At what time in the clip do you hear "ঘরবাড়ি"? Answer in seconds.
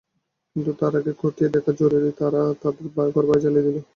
3.15-3.41